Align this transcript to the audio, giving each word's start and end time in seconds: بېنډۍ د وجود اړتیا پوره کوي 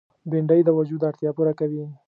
بېنډۍ 0.29 0.61
د 0.65 0.69
وجود 0.77 1.01
اړتیا 1.09 1.29
پوره 1.37 1.53
کوي 1.59 1.83